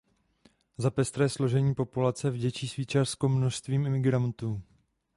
[0.77, 4.61] Za pestré složení populace vděčí Švýcarsko množství imigrantů.